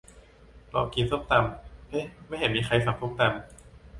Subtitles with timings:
[0.73, 3.39] รอกินส้มตำ เอ๊ะ ไม่เห็นมีใครสั่งส้มตำ